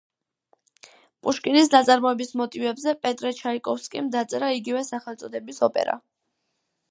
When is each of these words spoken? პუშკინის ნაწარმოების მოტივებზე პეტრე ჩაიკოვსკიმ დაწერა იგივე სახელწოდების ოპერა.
პუშკინის 1.25 1.67
ნაწარმოების 1.73 2.31
მოტივებზე 2.41 2.95
პეტრე 3.05 3.33
ჩაიკოვსკიმ 3.41 4.09
დაწერა 4.15 4.51
იგივე 4.61 4.83
სახელწოდების 4.89 5.61
ოპერა. 5.69 5.99